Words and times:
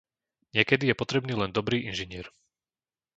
Niekedy 0.57 0.83
je 0.89 0.97
potrebný 1.01 1.33
len 1.41 1.51
dobrý 1.57 1.77
inžinier. 1.89 2.25